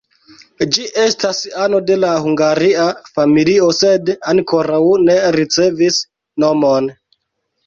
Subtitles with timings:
[0.75, 2.85] Ĝi estas ano de la hungaria
[3.19, 4.81] familio sed ankoraŭ
[5.11, 6.01] ne ricevis
[6.47, 6.91] nomon.